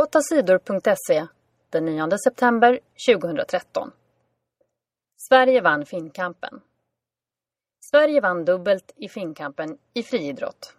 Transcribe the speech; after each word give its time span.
8sidor.se 0.00 1.26
den 1.70 1.84
9 1.84 2.18
september 2.24 2.80
2013. 3.06 3.92
Sverige 5.28 5.60
vann 5.60 5.86
Finnkampen. 5.86 6.60
Sverige 7.90 8.20
vann 8.20 8.44
dubbelt 8.44 8.92
i 8.96 9.08
Finnkampen 9.08 9.78
i 9.94 10.02
friidrott. 10.02 10.74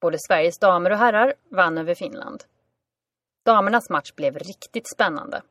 Både 0.00 0.18
Sveriges 0.28 0.58
damer 0.58 0.90
och 0.90 0.98
herrar 0.98 1.34
vann 1.48 1.78
över 1.78 1.94
Finland. 1.94 2.44
Damernas 3.44 3.90
match 3.90 4.12
blev 4.14 4.38
riktigt 4.38 4.90
spännande. 4.94 5.42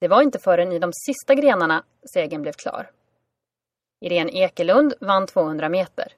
Det 0.00 0.08
var 0.08 0.22
inte 0.22 0.38
förrän 0.38 0.72
i 0.72 0.78
de 0.78 0.92
sista 0.92 1.34
grenarna 1.34 1.84
segern 2.12 2.42
blev 2.42 2.52
klar. 2.52 2.90
Irene 4.00 4.32
Ekelund 4.32 4.94
vann 5.00 5.26
200 5.26 5.68
meter. 5.68 6.12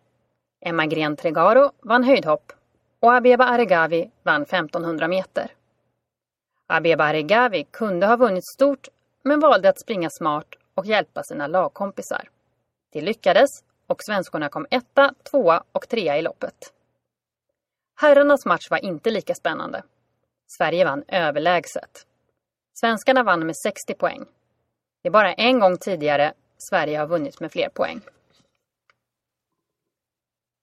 Emma 0.60 0.86
Gren 0.86 1.16
Tregaro 1.16 1.72
vann 1.82 2.04
höjdhopp 2.04 2.52
och 3.00 3.14
Abeba 3.14 3.44
Aregawi 3.44 4.10
vann 4.22 4.42
1500 4.42 5.08
meter. 5.08 5.54
Abeba 6.72 7.04
Aregawi 7.04 7.64
kunde 7.64 8.06
ha 8.06 8.16
vunnit 8.16 8.46
stort 8.46 8.88
men 9.22 9.40
valde 9.40 9.68
att 9.68 9.80
springa 9.80 10.10
smart 10.10 10.46
och 10.74 10.86
hjälpa 10.86 11.22
sina 11.22 11.46
lagkompisar. 11.46 12.28
Det 12.92 13.00
lyckades 13.00 13.50
och 13.86 14.02
svenskorna 14.02 14.48
kom 14.48 14.66
etta, 14.70 15.14
tvåa 15.30 15.64
och 15.72 15.88
trea 15.88 16.18
i 16.18 16.22
loppet. 16.22 16.72
Herrarnas 18.00 18.46
match 18.46 18.70
var 18.70 18.84
inte 18.84 19.10
lika 19.10 19.34
spännande. 19.34 19.82
Sverige 20.58 20.84
vann 20.84 21.04
överlägset. 21.08 22.06
Svenskarna 22.80 23.22
vann 23.22 23.46
med 23.46 23.56
60 23.56 23.94
poäng. 23.94 24.24
Det 25.02 25.08
är 25.08 25.12
bara 25.12 25.32
en 25.34 25.60
gång 25.60 25.76
tidigare 25.76 26.34
Sverige 26.58 26.98
har 26.98 27.06
vunnit 27.06 27.40
med 27.40 27.52
fler 27.52 27.68
poäng. 27.68 28.00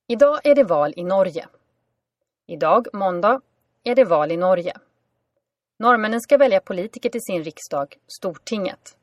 Idag 0.08 0.40
är 0.44 0.56
det 0.56 0.64
val 0.64 0.94
i 0.96 1.04
Norge. 1.04 1.48
Idag, 2.46 2.88
måndag, 2.94 3.42
är 3.84 3.96
det 3.96 4.06
val 4.06 4.32
i 4.32 4.38
Norge. 4.38 4.74
Norrmännen 5.80 6.22
ska 6.22 6.38
välja 6.38 6.60
politiker 6.60 7.10
till 7.10 7.22
sin 7.22 7.44
riksdag, 7.44 7.96
Stortinget. 8.08 8.98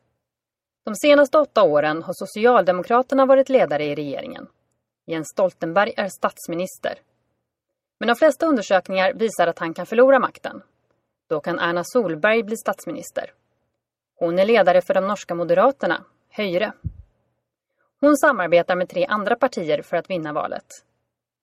De 0.85 0.95
senaste 0.95 1.39
åtta 1.39 1.63
åren 1.63 2.03
har 2.03 2.13
Socialdemokraterna 2.15 3.27
varit 3.27 3.49
ledare 3.49 3.85
i 3.85 3.95
regeringen. 3.95 4.47
Jens 5.07 5.29
Stoltenberg 5.29 5.95
är 5.97 6.09
statsminister. 6.09 6.99
Men 8.01 8.07
de 8.07 8.17
flesta 8.17 8.47
undersökningar 8.47 9.13
visar 9.13 9.47
att 9.47 9.59
han 9.59 9.75
kan 9.75 9.87
förlora 9.87 10.19
makten. 10.19 10.63
Då 11.29 11.41
kan 11.41 11.59
Erna 11.59 11.85
Solberg 11.85 12.43
bli 12.43 12.57
statsminister. 12.57 13.33
Hon 14.17 14.39
är 14.39 14.45
ledare 14.45 14.83
för 14.83 14.95
de 14.95 15.07
norska 15.07 15.35
moderaterna, 15.35 16.05
Höyre. 16.29 16.73
Hon 18.01 18.17
samarbetar 18.17 18.77
med 18.77 18.89
tre 18.89 19.07
andra 19.07 19.37
partier 19.37 19.83
för 19.83 19.97
att 19.97 20.11
vinna 20.11 20.33
valet. 20.33 20.67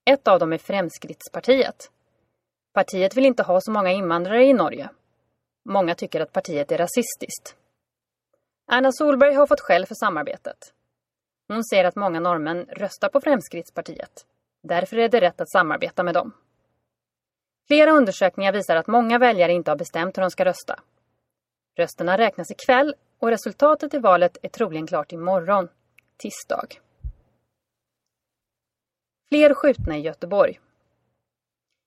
Ett 0.04 0.28
av 0.28 0.38
dem 0.38 0.52
är 0.52 0.58
Fremskrittspartiet. 0.58 1.90
Partiet 2.72 3.16
vill 3.16 3.26
inte 3.26 3.42
ha 3.42 3.60
så 3.60 3.70
många 3.70 3.90
invandrare 3.90 4.44
i 4.44 4.52
Norge. 4.52 4.90
Många 5.64 5.94
tycker 5.94 6.20
att 6.20 6.32
partiet 6.32 6.72
är 6.72 6.78
rasistiskt. 6.78 7.56
Erna 8.72 8.92
Solberg 8.92 9.34
har 9.34 9.46
fått 9.46 9.60
skäll 9.60 9.86
för 9.86 9.94
samarbetet. 9.94 10.74
Hon 11.48 11.64
ser 11.64 11.84
att 11.84 11.96
många 11.96 12.20
norrmän 12.20 12.64
röstar 12.64 13.08
på 13.08 13.20
Fremskrittspartiet. 13.20 14.26
Därför 14.62 14.96
är 14.96 15.08
det 15.08 15.20
rätt 15.20 15.40
att 15.40 15.50
samarbeta 15.50 16.02
med 16.02 16.14
dem. 16.14 16.32
Flera 17.66 17.90
undersökningar 17.90 18.52
visar 18.52 18.76
att 18.76 18.86
många 18.86 19.18
väljare 19.18 19.52
inte 19.52 19.70
har 19.70 19.76
bestämt 19.76 20.16
hur 20.16 20.22
de 20.22 20.30
ska 20.30 20.44
rösta. 20.44 20.80
Rösterna 21.76 22.18
räknas 22.18 22.50
ikväll 22.50 22.94
och 23.18 23.28
resultatet 23.28 23.94
i 23.94 23.98
valet 23.98 24.36
är 24.42 24.48
troligen 24.48 24.86
klart 24.86 25.12
imorgon, 25.12 25.68
tisdag. 26.16 26.66
Fler 29.28 29.54
skjutna 29.54 29.96
i 29.96 30.00
Göteborg. 30.00 30.60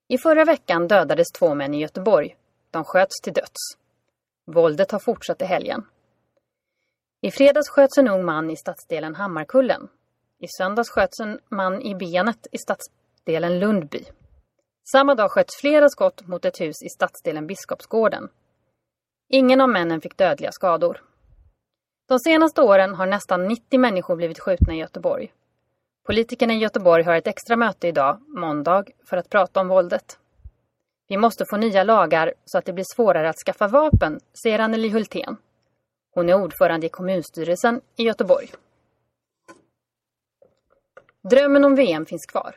I 0.08 0.18
förra 0.18 0.46
veckan 0.46 0.88
dödades 0.88 1.28
två 1.32 1.56
män 1.56 1.74
i 1.74 1.82
Göteborg. 1.82 2.38
De 2.76 2.84
sköts 2.84 3.22
till 3.22 3.34
döds. 3.34 3.78
Våldet 4.46 4.92
har 4.92 5.00
fortsatt 5.00 5.42
i 5.42 5.46
helgen. 5.46 5.86
I 7.22 7.32
fredags 7.32 7.70
sköts 7.70 7.98
en 7.98 8.08
ung 8.08 8.26
man 8.26 8.50
i 8.50 8.56
stadsdelen 8.56 9.16
Hammarkullen. 9.16 9.88
I 10.40 10.48
söndags 10.58 10.90
sköts 10.90 11.20
en 11.20 11.40
man 11.50 11.82
i 11.82 11.96
benet 11.96 12.48
i 12.52 12.58
stadsdelen 12.58 13.60
Lundby. 13.60 14.06
Samma 14.92 15.16
dag 15.16 15.32
sköts 15.32 15.56
flera 15.56 15.90
skott 15.90 16.28
mot 16.28 16.46
ett 16.46 16.62
hus 16.62 16.84
i 16.84 16.90
stadsdelen 16.90 17.48
Biskopsgården. 17.48 18.30
Ingen 19.30 19.62
av 19.62 19.70
männen 19.70 20.02
fick 20.02 20.18
dödliga 20.18 20.52
skador. 20.52 21.04
De 22.08 22.20
senaste 22.20 22.62
åren 22.62 22.96
har 22.96 23.06
nästan 23.06 23.48
90 23.48 23.80
människor 23.80 24.16
blivit 24.16 24.40
skjutna 24.40 24.74
i 24.74 24.78
Göteborg. 24.78 25.34
Politikerna 26.06 26.54
i 26.54 26.58
Göteborg 26.58 27.04
har 27.04 27.16
ett 27.16 27.28
extra 27.28 27.56
möte 27.56 27.88
idag, 27.88 28.22
måndag, 28.28 28.86
för 29.06 29.18
att 29.18 29.30
prata 29.30 29.60
om 29.60 29.68
våldet. 29.68 30.20
Vi 31.08 31.18
måste 31.18 31.46
få 31.46 31.58
nya 31.58 31.84
lagar 31.84 32.34
så 32.46 32.58
att 32.58 32.66
det 32.66 32.74
blir 32.74 32.86
svårare 32.96 33.30
att 33.30 33.38
skaffa 33.46 33.68
vapen, 33.68 34.20
säger 34.44 34.60
Anneli 34.60 34.90
Hultén. 34.90 35.38
Hon 36.14 36.30
är 36.30 36.34
ordförande 36.34 36.86
i 36.86 36.90
kommunstyrelsen 36.90 37.82
i 37.96 38.04
Göteborg. 38.04 38.48
Drömmen 41.30 41.66
om 41.66 41.76
VM 41.76 42.06
finns 42.06 42.26
kvar. 42.26 42.56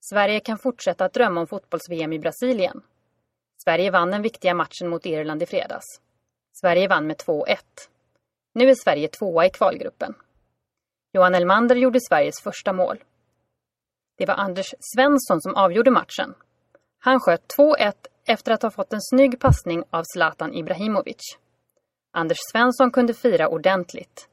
Sverige 0.00 0.40
kan 0.40 0.58
fortsätta 0.58 1.04
att 1.04 1.12
drömma 1.12 1.40
om 1.40 1.46
fotbolls-VM 1.46 2.12
i 2.12 2.18
Brasilien. 2.18 2.82
Sverige 3.64 3.90
vann 3.90 4.10
den 4.10 4.22
viktiga 4.22 4.54
matchen 4.54 4.88
mot 4.88 5.06
Irland 5.06 5.42
i 5.42 5.46
fredags. 5.46 6.00
Sverige 6.52 6.88
vann 6.88 7.06
med 7.06 7.16
2-1. 7.16 7.56
Nu 8.54 8.70
är 8.70 8.74
Sverige 8.74 9.08
tvåa 9.08 9.46
i 9.46 9.50
kvalgruppen. 9.50 10.14
Johan 11.12 11.34
Elmander 11.34 11.76
gjorde 11.76 12.00
Sveriges 12.00 12.40
första 12.40 12.72
mål. 12.72 13.04
Det 14.16 14.26
var 14.26 14.34
Anders 14.34 14.74
Svensson 14.80 15.40
som 15.40 15.54
avgjorde 15.54 15.90
matchen. 15.90 16.34
Han 17.06 17.20
sköt 17.20 17.42
2-1 17.58 17.92
efter 18.24 18.52
att 18.52 18.62
ha 18.62 18.70
fått 18.70 18.92
en 18.92 19.00
snygg 19.00 19.40
passning 19.40 19.82
av 19.90 20.02
Zlatan 20.12 20.54
Ibrahimovic. 20.54 21.38
Anders 22.12 22.38
Svensson 22.52 22.90
kunde 22.90 23.14
fira 23.14 23.48
ordentligt. 23.48 24.28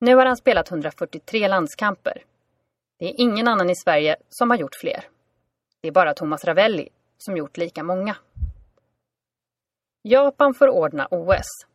Nu 0.00 0.16
har 0.16 0.26
han 0.26 0.36
spelat 0.36 0.70
143 0.70 1.48
landskamper. 1.48 2.24
Det 2.98 3.04
är 3.04 3.20
ingen 3.20 3.48
annan 3.48 3.70
i 3.70 3.76
Sverige 3.76 4.16
som 4.28 4.50
har 4.50 4.56
gjort 4.56 4.74
fler. 4.80 5.04
Det 5.80 5.88
är 5.88 5.92
bara 5.92 6.14
Thomas 6.14 6.44
Ravelli 6.44 6.88
som 7.18 7.36
gjort 7.36 7.56
lika 7.56 7.82
många. 7.82 8.16
Japan 10.02 10.54
får 10.54 10.68
ordna 10.68 11.08
OS. 11.10 11.66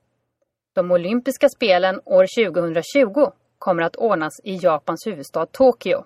De 0.73 0.91
olympiska 0.91 1.49
spelen 1.49 2.01
år 2.05 2.51
2020 2.51 3.31
kommer 3.57 3.83
att 3.83 3.95
ordnas 3.95 4.33
i 4.43 4.55
Japans 4.55 5.07
huvudstad 5.07 5.45
Tokyo. 5.45 6.03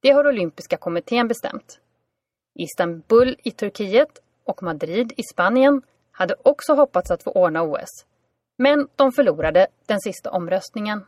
Det 0.00 0.10
har 0.10 0.26
olympiska 0.26 0.76
kommittén 0.76 1.28
bestämt. 1.28 1.80
Istanbul 2.54 3.36
i 3.42 3.50
Turkiet 3.50 4.18
och 4.44 4.62
Madrid 4.62 5.12
i 5.16 5.22
Spanien 5.22 5.82
hade 6.10 6.34
också 6.42 6.74
hoppats 6.74 7.10
att 7.10 7.22
få 7.22 7.30
ordna 7.30 7.62
OS. 7.62 8.06
Men 8.56 8.88
de 8.96 9.12
förlorade 9.12 9.66
den 9.86 10.00
sista 10.00 10.30
omröstningen. 10.30 11.04